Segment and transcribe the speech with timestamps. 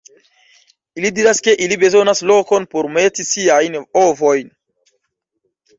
[0.99, 4.53] Ili diras ke ili bezonas lokon por meti siajn ovojn.